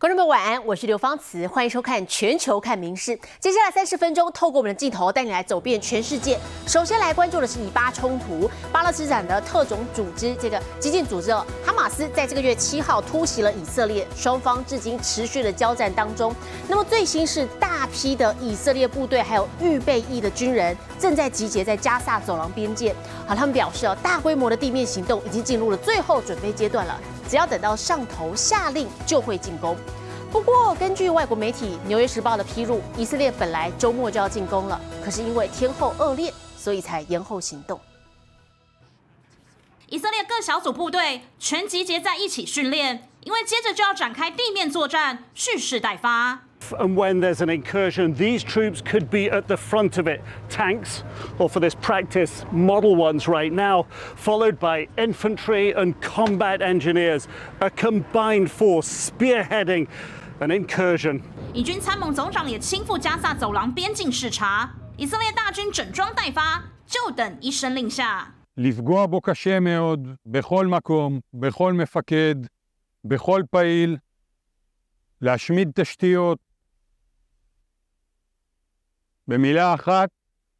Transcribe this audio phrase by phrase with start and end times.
[0.00, 3.16] 观众朋友晚安，我是刘芳慈，欢迎收看《全球看名事》。
[3.40, 6.38] 接下来三十分钟，透过我们的镜头带你来走遍全世界。
[6.68, 16.32] 首先来关注的是以巴冲突，巴勒斯坦的特种组织这个激进组织，哈马斯在这个月七号突袭了以色列，双方至今持续的交战当中。
[16.68, 22.94] 那么最新是大批的以色列部队还有预备役的军人正在集结在加萨走廊边界。
[23.26, 27.00] 好，他们表示哦，大规模的地面行动已经进入了最后准备阶段了。
[27.28, 29.76] 只要等到上头下令，就会进攻。
[30.32, 37.80] 不过，根据外国媒体《纽约时报》的披露，以色列本来周末就要进攻了，可是因为天候恶劣，所以才延后行动。
[39.88, 46.47] 以色列各小组部队全集结在一起训练，因为接着就要展开地面作战，蓄势待发。
[46.79, 50.21] And when there's an incursion, these troops could be at the front of it.
[50.49, 51.03] Tanks,
[51.37, 57.27] or for this practice, model ones right now, followed by infantry and combat engineers,
[57.59, 59.87] a combined force spearheading
[60.39, 61.21] an incursion.
[61.53, 68.33] 以军参谋总长也亲赴加萨走廊边境视察，以色列大军整装待发，就等一声令下。
[68.57, 72.35] לפגוע בו קשה מאוד, בכל מקום, בכל מפקד,
[73.03, 73.97] בכל פעיל,
[75.21, 76.39] להשמיד תשתיות.
[79.27, 80.09] במילה אחת,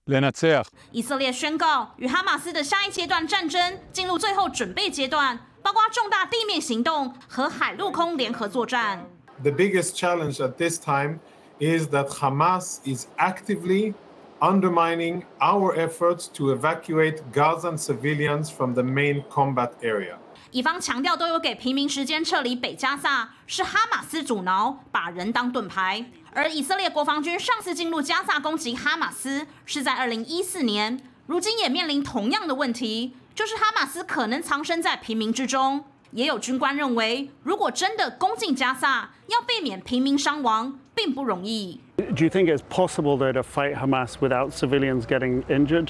[0.07, 0.67] לנצח.
[0.91, 9.05] 以色列宣告与哈马斯的下一阶段战争进入最后准备阶段，包括重大地面行动和海陆空联合作战。
[9.41, 11.19] The biggest challenge at this time
[11.59, 13.93] is that Hamas is actively
[14.39, 20.17] undermining our efforts to evacuate Gazan civilians from the main combat area.
[20.51, 26.05] 以方强调都有给平民时间撤离北加萨，是哈马斯阻挠，把人当盾牌。
[26.32, 35.84] 而以色列国防军上次进入加萨攻击哈马斯是在二零一四年，如今也面临同样的问题，就是哈马斯可能藏身在平民之中。
[36.12, 41.80] 也有军官认为，如果真的攻进加萨，要避免平民伤亡并不容易。
[41.96, 45.88] Do you think it's possible though to fight Hamas without civilians getting injured?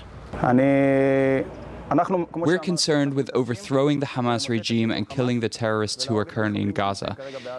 [2.33, 6.71] We're concerned with overthrowing the Hamas regime and killing the terrorists who are currently in
[6.71, 7.15] Gaza.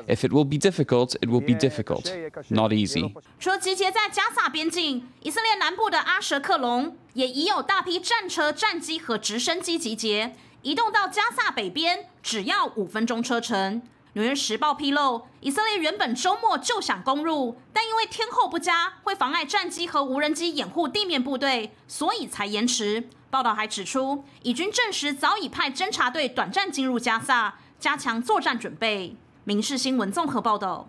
[0.08, 2.10] If it will be difficult, it will be difficult,
[2.48, 3.14] not easy.
[3.38, 13.82] 除了集结在加萨边境，以色列南部的阿什克隆也已有大批战车、战机和直升机集结，移动到加萨北边，只要五分钟车程。
[14.13, 23.07] 纽约时报披露，以色列原本周末就想攻入，但因为天候不佳，会妨碍战机和无人机掩护地面部队，所以才延迟。
[23.29, 29.15] 报道还指出，以军证实早已派侦察队短暂进入加萨，加强作战准备。
[29.43, 30.87] 民事新闻综合报道。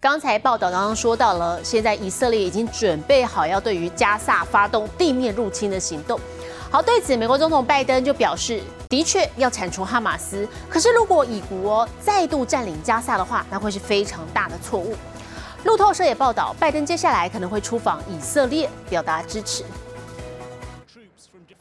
[0.00, 6.18] 刚才报道刚刚说到了，现在以色列已经准备好要对于加萨发动地面入侵的行动。
[6.74, 10.44] 好，对此，美国总统拜登就表示，的确要铲除哈马斯。
[10.68, 14.96] 可是，如果以国再度占领加萨的话，那会是非常大的错误。
[15.62, 19.62] 路透社也报道，拜登接下来可能会出访以色列，表达支持。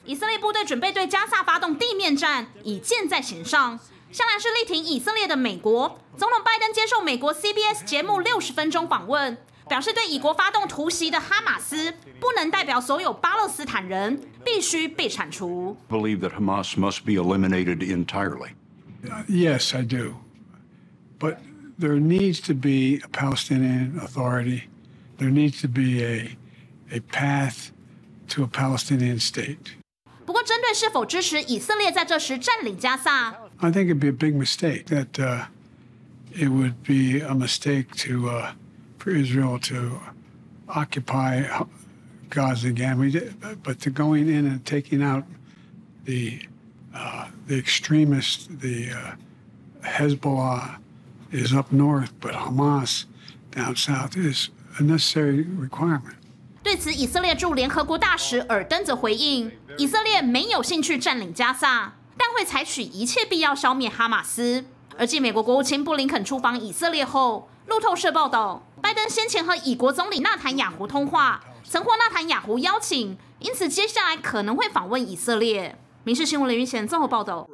[0.04, 3.80] 以色列部队准备对加萨发动地面战，已箭在弦上。
[4.12, 9.38] 向来是力挺以色列的美国总统拜登接受美国 CBS 节目六十分钟访问，
[9.69, 15.77] 表示对以国发动突袭的哈马斯不能代表所有巴勒斯坦人，必须被铲除。
[15.89, 18.51] believe that Hamas must be eliminated entirely.
[19.29, 20.15] Yes, I do.
[21.19, 21.39] But
[21.79, 24.63] there needs to be a Palestinian Authority.
[25.19, 26.37] There needs to be a,
[26.91, 27.71] a path
[28.29, 29.77] to a Palestinian state.
[30.25, 34.85] 不过，针对是否支持以色列在这时占领加萨， I think it'd be a big mistake.
[34.87, 35.47] That uh,
[36.33, 38.53] it would be a mistake to uh,
[39.03, 40.01] for Israel to
[40.69, 41.45] occupy
[42.31, 42.99] Gaza again.
[42.99, 45.25] We did, but to going in and taking out
[46.05, 46.41] the
[46.95, 49.15] uh, the extremists, the uh,
[49.83, 50.79] Hezbollah
[51.31, 53.05] is up north, but Hamas
[53.51, 56.17] down south is a necessary requirement.
[56.63, 64.65] 对此，以色列驻联合国大使尔登则回应，以色列没有兴趣占领加萨，但会采取一切必要消灭哈马斯。
[64.99, 75.76] 而继美国国务卿布林肯出访以色列后，路透社报道， 拜登先前和以国总理纳坦雅胡通话，曾获纳坦雅胡邀请，因此接下来可能会访问以色列。
[76.04, 77.50] 民事新闻林云贤综合报道。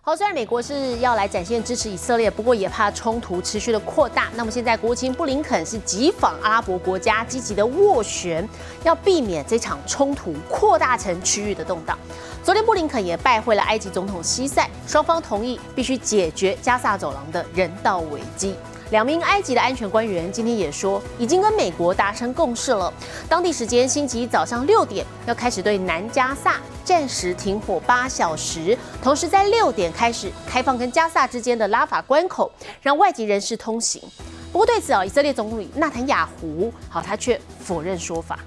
[0.00, 4.28] 好，虽然美国是要来展现支持以色列，不过也怕冲突持续的扩大。
[4.34, 8.48] 那么现在国务卿布林肯是急访阿拉伯国家，积极的斡旋，
[8.84, 11.98] 要避免这场冲突扩大成区域的动荡。
[12.42, 18.54] 昨天布林肯也拜会了埃及总统西塞，双方同意必须解决加萨走廊的人道危机。
[18.90, 22.90] 两名埃及的安全官员今天也说，已经跟美国达成共识了。
[23.28, 32.50] 当地时间星期一早上六点，要开始对南加萨暂时停火八小时，同时在六点开始开放跟加萨之间的拉法关口，
[32.80, 34.02] 让外籍人士通行。
[34.50, 38.38] 不过对此啊，以色列总理纳坦雅胡好，他却否认说法。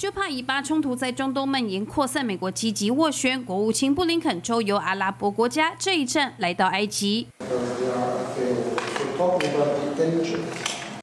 [0.00, 7.26] 就怕以巴冲突在中东蔓延扩散，美国积极斡旋，国务卿布林肯周游阿拉伯国家，这一站来到埃及。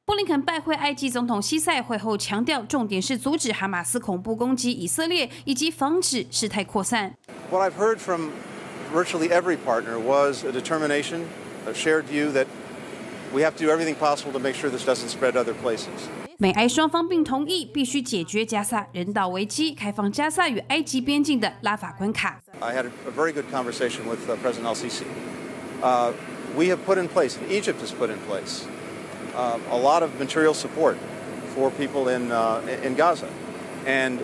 [0.04, 7.14] 布林肯拜会埃及总统西塞会后强调，重点是阻止哈马斯恐怖攻击以色列，以及防止事态扩散。
[7.52, 8.32] What I've heard from
[8.92, 11.26] virtually every partner was a determination,
[11.68, 12.48] a shared view that
[13.32, 16.10] we have to do everything possible to make sure this doesn't spread other places.
[16.39, 22.41] 美埃双方并同意必须解决加萨人道危机，开放加萨与埃及边境的拉法关卡。
[22.61, 25.05] I had a, a very good conversation with uh, President Al-Sisi.
[25.83, 26.13] Uh,
[26.57, 28.67] we have put in place, and Egypt has put in place,
[29.37, 30.97] uh, a lot of material support
[31.55, 33.29] for people in uh, in Gaza,
[33.87, 34.21] and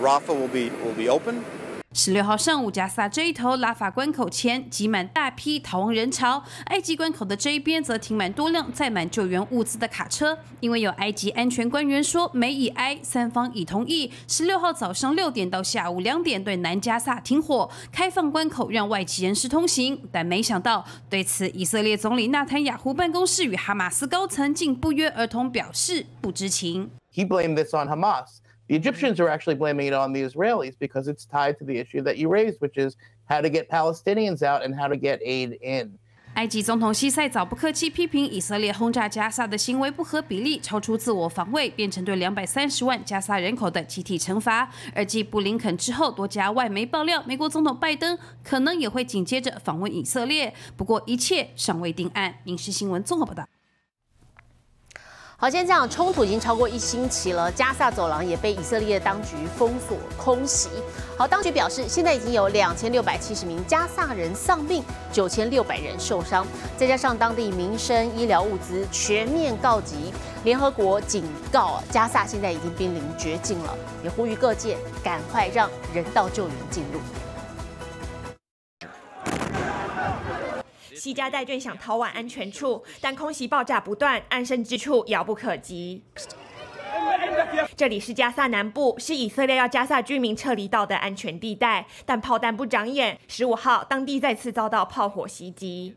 [0.00, 1.44] Rafah will be will be open.
[1.97, 10.37] 十六号上午，加萨这一头拉法关口前挤满大批逃亡人潮，埃及关口的这一边则停满多辆载满救援物资的卡车。
[10.59, 19.99] 因为有埃及安全官员说，美以埃三方已同意，十六号早上六点到下午两点对南加萨停火，开放关口让外籍人士通行。
[20.11, 26.91] 但没想到，对此以色列总理纳坦雅胡办公室与哈马斯高层竟不约而同表示不知情。
[27.11, 28.27] He blamed this on Hamas.
[28.68, 32.02] The Egyptians are actually blaming it on the Israelis because it's tied to the issue
[32.04, 32.96] that you raised, which is
[33.28, 35.98] how to get Palestinians out and how to get aid in.
[36.34, 44.70] 埃及总统西塞早不客气批评以色列轰炸加萨的行为不合比例，超出自我防卫，变成对两百三十万加萨人口的集体惩罚。
[44.94, 50.54] 而继布林肯之后，多家外媒爆料，美国总统拜登可能也会紧接着访问以色列。
[50.74, 52.36] 不过一切尚未定案。
[52.44, 53.46] 民事新闻综合报道。
[55.39, 60.67] 好，现在这样冲突已经超过一星期了，加萨走廊也被以色列当局封锁空袭。
[61.15, 66.43] 好，当局表示，现在已经有两千六百七十名加萨人丧命，九千六百人受伤，
[66.75, 70.11] 再加上当地民生医疗物资全面告急。
[70.43, 76.99] 联合国警告，加萨现在已经濒临绝境了，也呼吁各界赶快让人道救援进入。
[80.97, 86.03] 西家带眷想逃往安全处，但空袭爆炸不断，安身之处遥不可及。
[87.75, 93.19] 这里是加萨南部，是以色列要加萨居民撤离到的安全地带，但炮弹不长眼。
[93.27, 95.93] 十五号，当地再次遭到炮火袭击。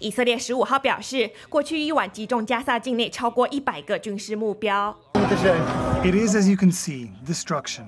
[0.00, 4.96] 以色列十五号表示，过去一晚击中加萨境内超过一百个军事目标。
[5.14, 7.84] It is, as you can see, destruction.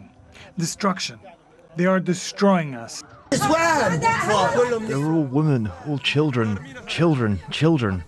[0.56, 1.18] Destruction.
[1.76, 3.02] They are destroying us.
[3.36, 8.00] They're all women, all children, children, children.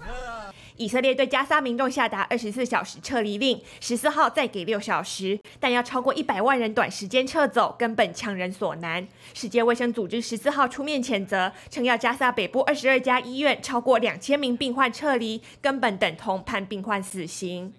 [0.76, 9.06] 以色列对加沙民众下达二十四小时撤离令，十四号再给六小时，但要超过一百万人短时间撤走，根本强人所难。
[9.34, 17.72] 世界卫生组织十四号出面谴责，称要加沙北部二十二家医院超过两千名病患撤离，根本等同判病患死刑。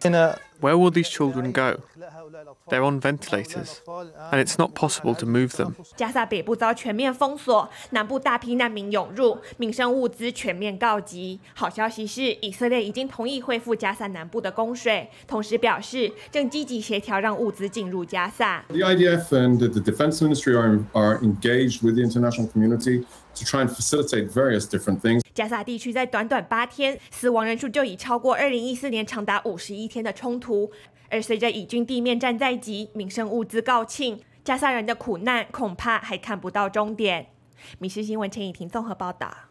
[0.60, 1.80] Where will these children go?
[2.68, 3.82] They're on ventilators,
[4.30, 5.74] and it's not possible to move them.
[5.94, 11.38] 加萨北部遭全面封锁，南部大批难民涌入，民生物资全面告急。
[11.52, 18.64] 好消息是，以色列已经同意恢复加萨南部的供水，同时表示正积极协调让物资进入加萨。
[18.68, 23.04] The IDF and the Defense Ministry are, are engaged with the international community
[23.35, 25.21] to try and facilitate various different things.
[25.33, 30.71] 加萨地区在短短八天，死亡人数就已超过二零一四年长达五十一天的冲突。
[31.09, 37.27] 而随着以军地面战在即，民生物资告罄，加萨人的苦难恐怕还看不到终点。
[37.79, 39.48] 米氏新闻陈以婷综合报道。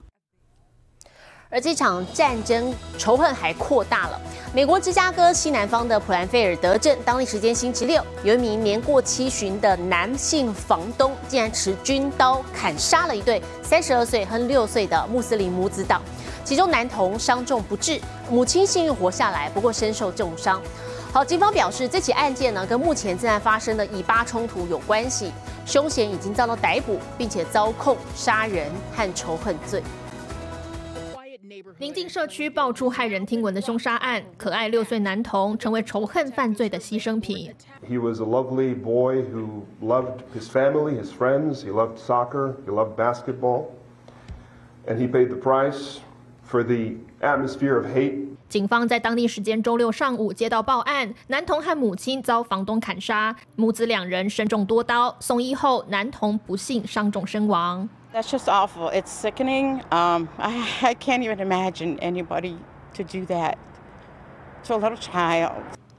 [1.51, 4.21] 而这场战争仇恨还扩大了。
[4.55, 16.03] 美国芝加哥西南方的普兰菲尔德镇，当地时间星期六，有一名年过七旬的男性房东，竟然持军刀砍杀了一对三十二岁和六岁的穆斯林母子档，
[16.45, 17.99] 其中男童伤重不治，
[18.31, 20.61] 母亲幸运活下来，不过身受重伤。
[21.15, 25.33] 好，警方表示，这起案件呢跟目前正在发生的以巴冲突有关系，
[25.65, 29.83] 凶嫌已经遭到逮捕，并且遭控杀人和仇恨罪。
[31.79, 37.53] 宁静社区爆出骇人听闻的凶杀案，可爱六岁男童成为仇恨犯罪的牺牲品。
[37.89, 42.97] He was a lovely boy who loved his family, his friends, he loved soccer, he loved
[42.97, 43.67] basketball,
[44.87, 45.99] and he paid the price
[46.45, 57.89] for the atmosphere of hate 警方在当地时间周六上午接到报案，男童和母亲遭房东砍杀，母子两人身中多刀，送医后男童不幸伤重身亡。
[58.14, 58.90] That's just awful.
[58.90, 59.82] It's sickening.
[59.92, 62.58] Um, I, I can't even imagine anybody
[62.96, 63.56] to do that
[64.66, 65.54] to a little child.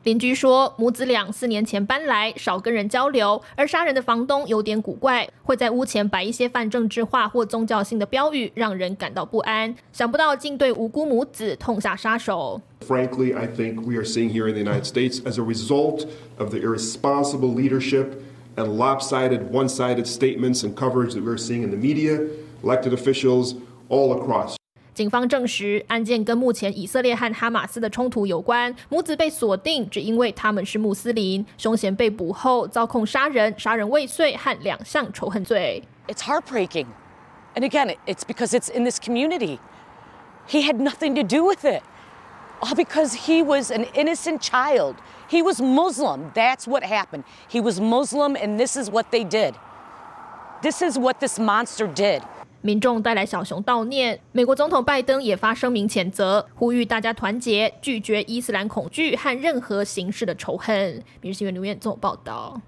[0.04, 9.74] 邻居说，母子俩四年前搬来，少跟人交流，而杀人的房东有点古怪，会在屋前摆一些泛政治化或宗教性的标语，让人感到不安。
[9.92, 12.60] 想不到竟对无辜母子痛下杀手。
[12.86, 16.06] Frankly, I think we are seeing here in the United States as a result
[16.36, 18.18] of the irresponsible leadership
[18.56, 22.20] and lopsided, one sided statements and coverage that we're seeing in the media,
[22.62, 23.54] elected officials
[23.88, 24.56] all across.
[24.94, 28.72] 警方证实，案件跟目前以色列和哈马斯的冲突有关。
[28.88, 31.44] 母子被锁定，只因为他们是穆斯林。
[31.58, 35.82] 凶嫌被捕后遭控杀人、杀人未遂和两项仇恨罪。
[36.06, 36.86] It's heartbreaking,
[37.56, 39.58] and again, it's because it's in this community.
[40.46, 41.82] He had nothing to do with it,
[42.60, 44.94] all because he was an innocent child.
[45.29, 46.31] He was Muslim.
[46.33, 47.23] That's what happened.
[47.49, 49.53] He was Muslim, and this is what they did.
[50.61, 52.21] This is what this monster did.
[52.61, 60.75] 民众带来小熊悼念，美国总统拜登也发声明谴责，呼吁大家团结，拒绝伊斯兰恐惧和任何形式的仇恨。
[61.21, 62.59] 《明日新闻》留言总报道。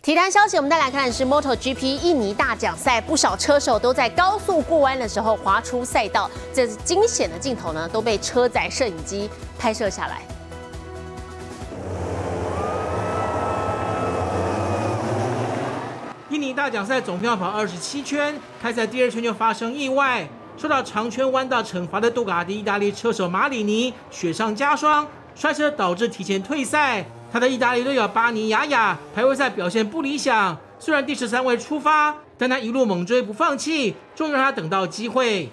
[0.00, 10.22] 体坛消息，我们再来看的是 MotoGP 印尼大奖赛，不少车手都在高速过弯的时候滑出赛道，这惊险的镜头呢都被车载摄影机拍摄下来。
[16.34, 27.06] 印尼大奖赛总票跑二十七圈，开赛第二圈就发生意外，受到长圈弯道惩罚的杜卡迪意大利车手马里尼雪上加霜，摔车导致提前退赛。
[27.32, 35.48] 他的意大利队友巴尼亚亚排位赛表现不理想，虽然第十三位出发，但他一路猛追不放弃，终于让他等到机会。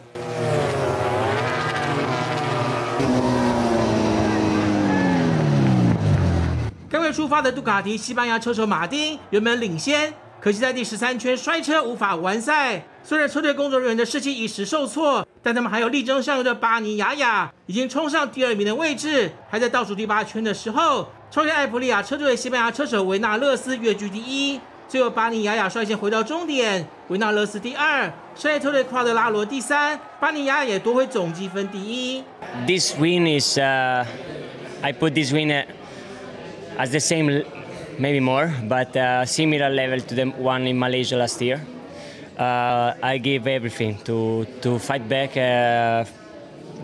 [6.89, 10.11] 刚刚出发的杜卡迪西班牙车手马丁原本领先。
[10.41, 12.83] 可惜在第十三圈摔车，无法完赛。
[13.03, 19.31] 虽然车队工作人员的士气一时受挫，但他们还有力争上游的巴尼雅亚已经冲上第二名的位置。
[19.47, 24.59] 还在倒数第八圈的时候，超越艾普利亚车队西班牙车手维纳勒斯跃居第一。
[24.87, 32.23] 最后巴尼雅亚率先回到终点，维纳勒斯第二，商业车队夸德拉罗第三，巴尼雅亚也夺回总积分第一。
[32.65, 34.05] This win is, uh,
[34.81, 35.65] I put this win
[36.79, 37.45] as the same.
[38.00, 41.60] maybe more, but uh, similar level to the one in Malaysia last year.
[42.38, 46.04] Uh, I gave everything to to fight back uh,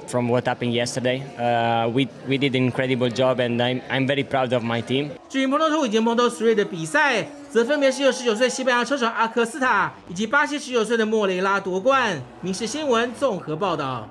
[0.08, 1.20] from what happened yesterday.
[1.36, 5.10] Uh, we we did an incredible job, and I'm I'm very proud of my team.
[5.28, 14.08] 至于 Moto2 以及 Moto3 的比赛，则分别是由19岁西班牙车手阿科斯塔以及巴西19岁的莫雷拉夺冠。《民事新闻》综合报道。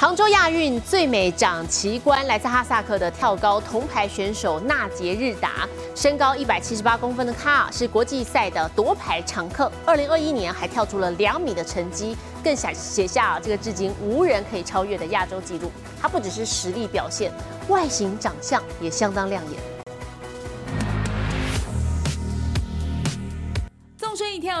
[0.00, 9.70] 杭州亚运最美掌旗官来自哈萨克的跳高铜牌选手纳杰日达，身高一百七十八公分的他，是国际赛的夺牌常客。
[9.84, 15.70] 二零二一年还跳出了两米的成绩，更写写下这个至今无人可以超越的亚洲纪录。
[16.00, 17.30] 他不只是实力表现，
[17.68, 19.69] 外形长相也相当亮眼。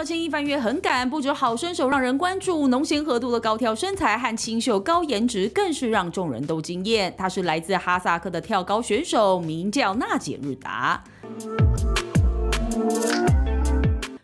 [0.00, 7.14] 跳，轻易翻越横杆，不止好身手让人关注，浓咸合度的高挑身材和清秀高颜值更是让众人都惊艳。
[7.18, 11.02] 他是来自哈萨克的跳高选手，名叫娜姐日达。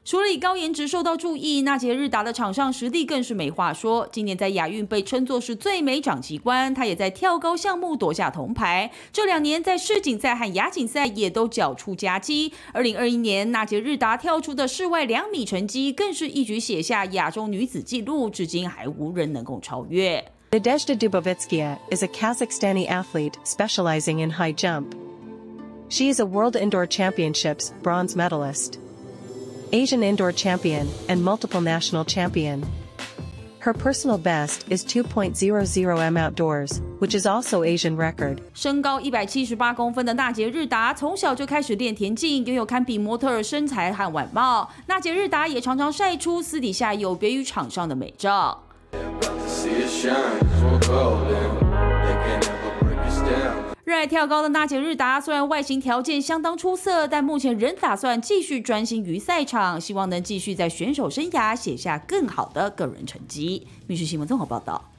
[0.06, 4.08] 除了以高颜值受到注意，纳杰日达的场上实力更是没话说。
[4.12, 8.88] 今年在亚运被称作是最美长旗官，他也在跳高项目夺下铜牌。
[9.12, 12.52] 这两年在世锦赛和亚锦赛也都缴出佳绩。
[12.72, 20.24] 二零二一年，纳杰日达跳出的室外两米成绩，更是一举写下亚洲女子纪录，至今还无人能够超越。
[20.52, 24.94] Nadezhda Dubovetskia is a Kazakhstani athlete specializing in high jump.
[25.88, 28.74] She is a World Indoor Championships bronze medalist.
[29.71, 32.61] Asian indoor champion, and multiple national champion.
[33.59, 38.39] Her personal best is 2.00 m outdoors, which is also Asian record.
[38.55, 44.67] 身高一百七十八公分的纳杰日达从小就开始练田径，拥有堪比模特儿身材和外貌。
[44.87, 48.63] 纳杰日达也常常晒出私底下有别于场上的美照。
[53.86, 63.68] 热爱跳高的娜姐日达，虽然外形条件相当出色，但目前仍打算继续专心于赛场，希望能继续在选手生涯写下更好的个人成绩。
[63.86, 64.90] 密室新闻综合报道。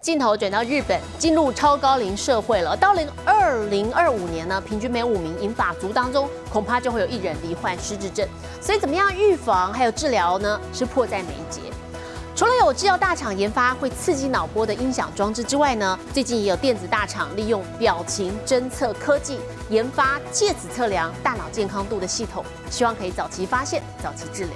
[0.00, 2.76] 镜头转到日本，进入超高龄社会了。
[2.76, 8.28] 到零二零二五年呢，平均每五名银发族当中，恐怕就会有一人罹患失智症。
[8.60, 10.60] 所以，怎么样预防还有治疗呢？
[10.72, 11.60] 是迫在眉睫。
[12.42, 19.38] 除了有制药大厂研发会刺激脑波的音响装置之外呢，最近也有电子大厂利用表情侦测科技
[19.70, 24.54] 研发借此测量大脑健康度的系统，希望可以早期发现、早期治疗。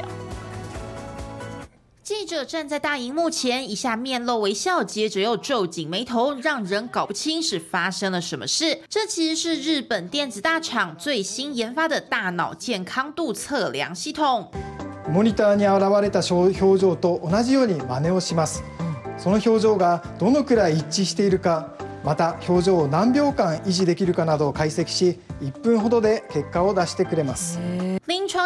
[2.02, 8.82] 记者站在大荧幕前，一下面露微笑，接着又皱紧眉头，让人搞不清是发生了什么事。
[8.88, 14.50] 这其实是日本电子大厂最新研发的大脑健康度测量系统。
[15.08, 18.64] モニターに現れた表情と同じように真似をします。
[19.18, 27.58] その表情がどのくらい一致しているか、また表情を何秒間維持できるかなどを解析し、1分ほどで結果を出してくれます。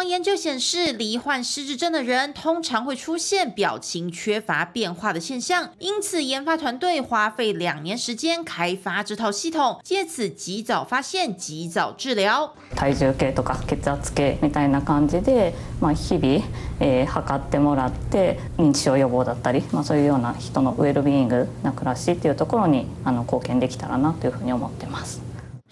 [0.00, 12.54] 床研究显示，罹患失智症的人通常会出现表情缺乏变化的现象，因此研发团队花费两年时间开发这套系统，借此及早发现、及早治疗。
[12.74, 16.42] 体重計とか血圧計みたいな感じで、まあ日々、
[16.80, 25.20] えー、測ってもらって認知症予防だったり、まあそういうような人のウェルビーイングな暮らしっていうところにあの貢献できたらなというふうに思ってます。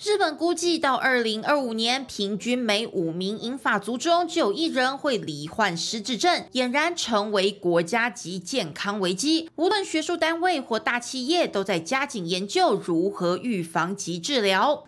[0.02, 9.50] 日本估计到二零二五年，平均每五名英法族中就有一人会罹患失智症，俨然成为国家级健康危机。
[9.58, 14.86] 无论学术单位或大企业，都在加紧研究如何预防及治疗。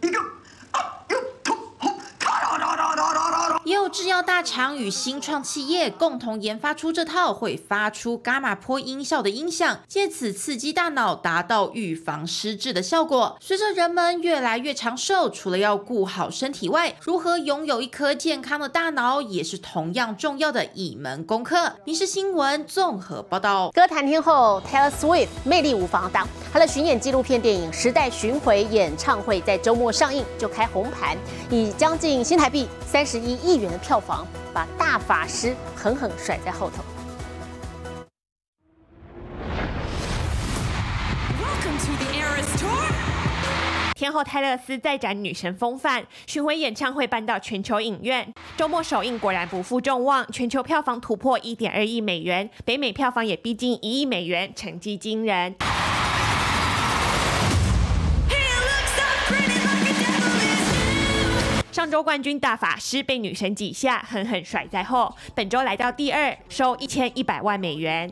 [3.71, 13.37] 也有制药大厂与新创企业共同研发出这套会发出伽马波音效的音响，借此刺激大脑，达到预防失智的效果。
[13.39, 21.55] 随着人们越来越长寿，除了要顾好身体外，如何拥有一颗健康的大脑，也是同样重要的一门功课。
[21.85, 23.71] 《民事新闻》综合报道。
[23.71, 31.15] 歌坛天后 Taylor Swift 魅力无防挡，她的巡演纪录片电影《时代巡回演唱会》在周末上映就开红盘，
[31.49, 33.60] 以将近新台币三十一亿。
[33.61, 36.83] 亿元的票房，把大法师狠狠甩在后头。
[43.93, 55.55] 天后泰勒斯再展女神风范，巡回演唱会搬到全球影院，周末首映果然不负众望，全球票房突破一点二亿美元，北美票房也逼近一亿美元，成绩惊人。
[61.81, 65.11] 上周冠军大法师被女神几下，狠狠甩在后。
[65.33, 68.07] 本周来到第二，收一千一百万美元。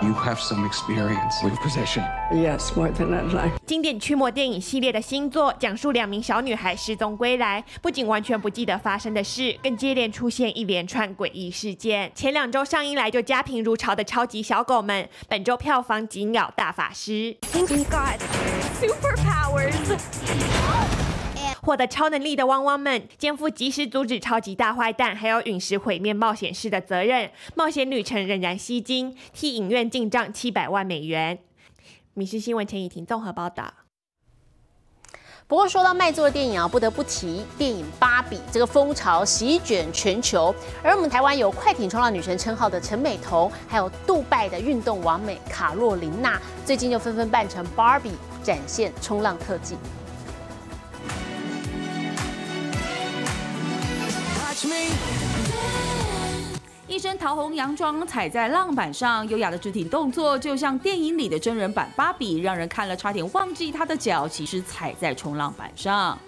[0.00, 2.04] You have some experience with possession.
[2.30, 3.58] Yes, more than I'd like.
[3.66, 12.12] 经典驱魔电影系列的新作，讲述两名小女孩失踪归来，不仅完全不记得发生的事，更接连出现一连串诡异事件。
[12.14, 17.36] 前两周上映来就家贫如潮的超级小狗们，本周票房紧咬大法师。
[17.50, 18.20] Thank you God,
[18.80, 19.74] superpowers.
[21.62, 27.30] 获得超能力的汪汪们肩负及时阻止超级大坏蛋，还有陨石毁灭冒险师的责任。
[27.54, 31.38] 冒险旅程仍然吸睛，替影院进账七百万美元。
[32.14, 33.72] 米氏新闻陈以婷综合报道。
[35.46, 40.54] 不过说到卖座的电影啊，不得不提电影《芭比》，这个风潮席卷全球。
[40.82, 49.76] 而我们台湾有快艇冲浪女神称号的陈美彤，还有杜拜的运动王美卡洛琳娜，最近就纷纷扮成芭比，展现冲浪特技。
[56.88, 66.18] 一身桃红洋装，踩在浪板上，优雅的肢体动作，就像电影里的真人版芭比，让人看了差点忘记她的脚其实踩在冲浪板上。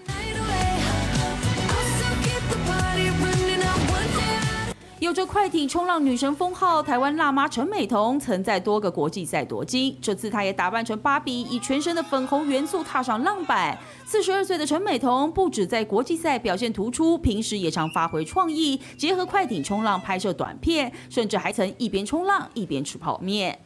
[5.11, 9.99] 有着快艇冲浪女神封号，台湾辣妈陈美彤曾在多个国际赛夺金。
[10.01, 13.77] 这次她也打扮成芭比，以全身的粉红元素踏上浪板。
[14.07, 23.59] 四十二岁的陈美彤不止在国际赛表现突出，平时也常发挥创意，结合快艇冲浪拍摄短片，甚至还曾一边冲浪一边吃泡面。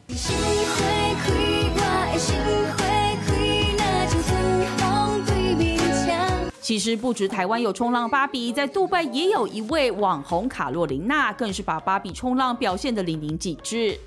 [6.64, 14.00] 其实不止台湾有冲浪芭比，在杜拜也有一位网红卡洛琳娜，更是把芭比冲浪表现得淋漓尽致。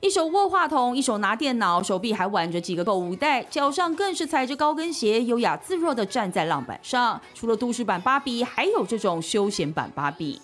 [0.00, 7.20] 一手握话筒，一手拿电脑，手臂还挽着几个购物袋，脚上更是踩着高跟鞋，优雅自若地站在浪板上。
[7.34, 10.40] 除了都市版芭比，还有这种休闲版芭比。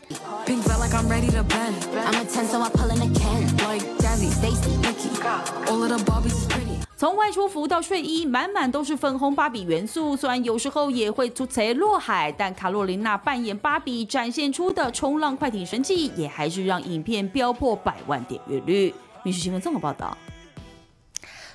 [6.99, 10.17] 从外出服到睡衣，满满都是粉红芭比元素。
[10.17, 18.93] 虽然有时候也会出贼落海，但卡洛琳娜扮演芭比展现出的冲浪快艇神技，也还是让影片飙破百万点阅率。
[19.23, 20.19] 民事新闻综合报道。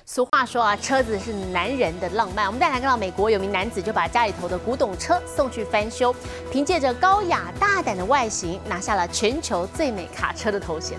[0.06, 2.46] 俗话说啊，车子是男人的浪漫。
[2.46, 6.14] 我们再来看到美国有名男子就把家里头的古董车送去翻修，
[6.50, 10.98] 凭借着高雅大胆的外形，拿下了全球最美卡车的头衔。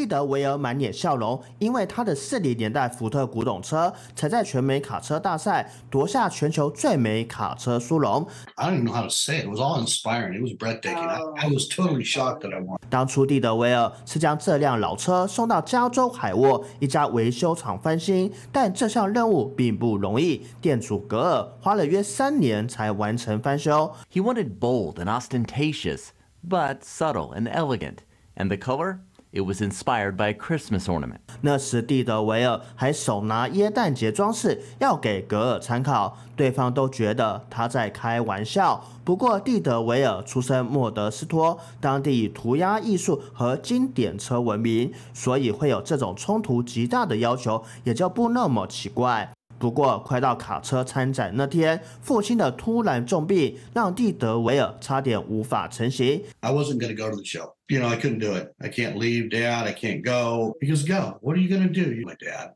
[0.00, 8.26] 蒂德维尔满脸笑容，因为他的四零年代福特古董车才在全美卡车大赛夺下全球最美卡车殊荣。
[8.54, 9.44] I don't even know how to say it.
[9.44, 10.38] It was all inspiring.
[10.38, 11.06] It was breathtaking.
[11.06, 12.78] I, I was totally shocked that I won.
[12.88, 23.92] 当初蒂德维尔是将这辆老车送到加州海沃一家维修厂翻新，但这项任务并不容易，店主格尔花了约三年才完成翻修。
[24.10, 26.04] He wanted bold and ostentatious,
[26.48, 27.96] but subtle and elegant.
[28.36, 29.00] And the color?
[29.32, 31.20] It was inspired by a Christmas ornament.
[31.42, 38.84] 那时蒂德维尔还手拿耶诞节装饰要给格尔参考，对方都觉得他在开玩笑。
[39.04, 49.30] 不过蒂德维尔出身莫德斯托，当地以涂鸦艺术和经典车闻名，所以会有这种冲突极大的要求，也就不那么奇怪。
[49.60, 56.22] 不过，快到卡车参展那天，父亲的突然重病让蒂德维尔差点无法成行。
[56.40, 57.52] I wasn't going to go to the show.
[57.68, 58.54] You know, I couldn't do it.
[58.58, 59.66] I can't leave dad.
[59.66, 60.56] I can't go.
[60.60, 61.18] He goes, go.
[61.20, 61.92] What are you going to do?
[61.92, 62.54] you my dad.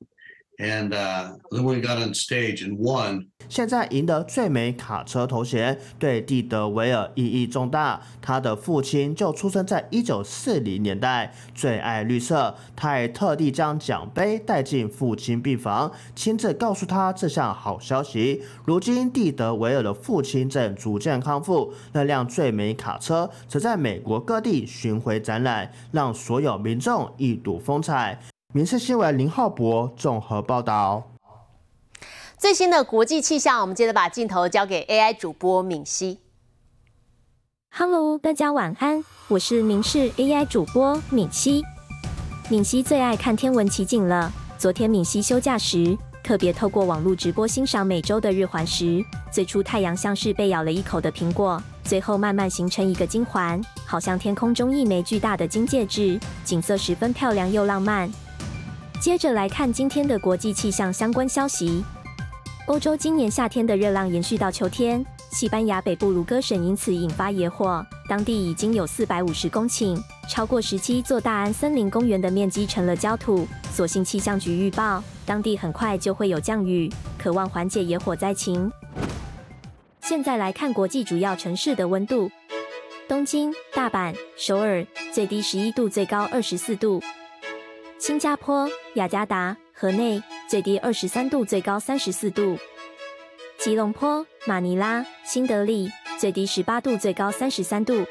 [0.57, 3.27] And then we got on stage and won.
[3.49, 8.01] 现在赢得最美卡车头衔，对蒂德维尔意义重大。
[8.23, 12.55] 他的父亲就出生在一九四零年代，最爱绿色。
[12.77, 18.43] 他还特地将奖杯带进父亲病房，亲自告诉他这项好消息。
[18.65, 28.21] 如今，蒂德维尔的父亲正逐渐康复，那辆最美卡车则在美国各地巡回展览，让所有民众一睹风采。
[28.57, 31.03] 民事新闻林浩博综合报道。
[32.39, 36.21] 最新的国际气象，我们接着把镜头交给 AI 主播敏熙。
[37.77, 41.65] Hello，大家晚安，我是明视 AI 主播敏熙。
[42.49, 44.33] 敏熙最爱看天文奇景了。
[44.57, 49.05] 昨天敏熙休假时，特别透过网络直播欣赏美洲的日环食。
[49.33, 58.09] 最初太阳像是被咬了一口的苹果，最后慢慢形成一个金环，好像天空中一枚巨大的金戒指，景色十分漂亮又浪漫。
[59.01, 61.85] 接着来看今天的国际气象相关消息。
[62.67, 73.47] 欧洲今年夏天的热浪延续到秋天，西班牙北部卢戈省因此引发野火，当地已经有四百五十公顷，超过十七座大安森林公园的面积成了焦土。
[73.71, 78.73] 所幸气象局预报，当地很快就会有降雨，渴望缓解野火灾情。
[80.01, 82.31] 现在来看国际主要城市的温度：
[83.07, 87.01] 东京、大阪、首尔，最低十一度，最高二十四度；
[88.07, 90.23] 新加坡、雅加达、河内。
[90.47, 92.59] 最低二十三度，最高三十四度。
[93.57, 98.05] 吉隆坡、马尼拉、新德里最低十八度，最高三十三度。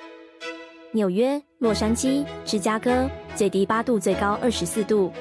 [0.93, 5.11] 纽约、洛杉矶、芝加哥最低八度，最高二十四度。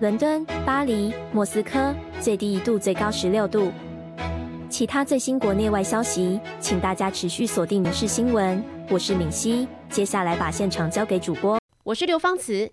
[0.00, 3.70] 伦敦、巴黎、莫斯科最低一度，最高十六度。
[4.70, 8.56] 其他最新国内外消息，请大家持续锁定《民事新闻》。
[8.88, 12.72] 我是敏熙，接下来把现场交给主播，我是刘芳慈。